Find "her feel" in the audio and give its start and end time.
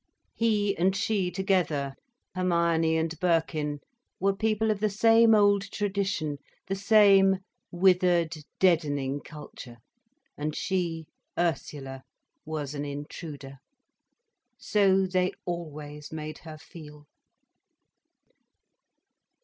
16.39-17.05